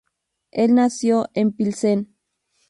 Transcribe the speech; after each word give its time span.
El 0.49 0.73
nació 0.73 1.29
en 1.35 1.51
Pilsen. 1.51 2.15